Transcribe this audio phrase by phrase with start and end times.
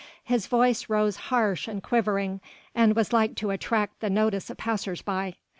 [0.23, 2.41] His voice rose harsh and quivering,
[2.73, 5.35] and was like to attract the notice of passers by.